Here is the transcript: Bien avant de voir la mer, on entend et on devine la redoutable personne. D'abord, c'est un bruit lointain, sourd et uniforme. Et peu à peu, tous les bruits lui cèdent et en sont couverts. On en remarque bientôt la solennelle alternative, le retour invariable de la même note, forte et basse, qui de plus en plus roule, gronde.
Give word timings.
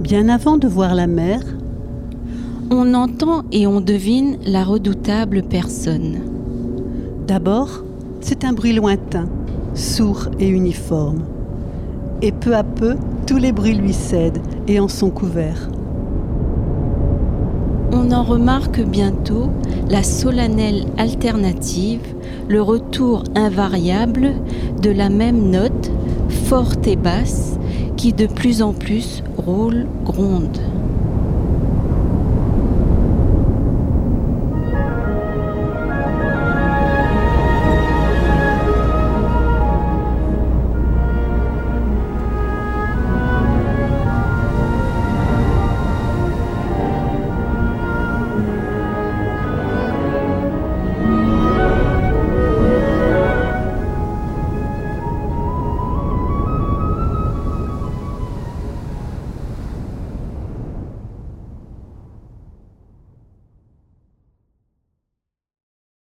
Bien 0.00 0.28
avant 0.28 0.56
de 0.56 0.66
voir 0.66 0.94
la 0.94 1.06
mer, 1.06 1.40
on 2.70 2.94
entend 2.94 3.42
et 3.52 3.66
on 3.66 3.80
devine 3.80 4.38
la 4.44 4.64
redoutable 4.64 5.42
personne. 5.42 6.20
D'abord, 7.26 7.84
c'est 8.20 8.44
un 8.44 8.52
bruit 8.52 8.72
lointain, 8.72 9.28
sourd 9.74 10.28
et 10.40 10.48
uniforme. 10.48 11.22
Et 12.22 12.32
peu 12.32 12.56
à 12.56 12.64
peu, 12.64 12.96
tous 13.26 13.36
les 13.36 13.52
bruits 13.52 13.74
lui 13.74 13.92
cèdent 13.92 14.40
et 14.66 14.80
en 14.80 14.88
sont 14.88 15.10
couverts. 15.10 15.68
On 17.92 18.10
en 18.10 18.22
remarque 18.22 18.80
bientôt 18.80 19.50
la 19.88 20.02
solennelle 20.02 20.86
alternative, 20.96 22.00
le 22.48 22.62
retour 22.62 23.24
invariable 23.34 24.32
de 24.80 24.90
la 24.90 25.10
même 25.10 25.50
note, 25.50 25.92
forte 26.46 26.86
et 26.86 26.96
basse, 26.96 27.58
qui 28.02 28.12
de 28.12 28.26
plus 28.26 28.62
en 28.62 28.72
plus 28.72 29.22
roule, 29.36 29.86
gronde. 30.02 30.58